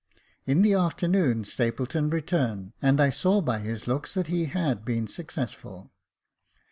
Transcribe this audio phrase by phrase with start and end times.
[0.45, 5.05] In the afternoon Stapleton returned, and I saw by his looks that he had been
[5.05, 5.91] successful.